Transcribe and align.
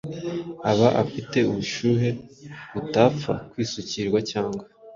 aba 0.71 0.89
afite 1.03 1.37
ubushuhe 1.49 2.09
butapfa 2.73 3.33
kwisukirwa 3.51 4.19
cyangwa 4.31 4.63